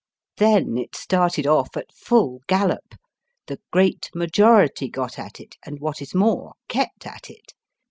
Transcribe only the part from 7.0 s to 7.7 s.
at it.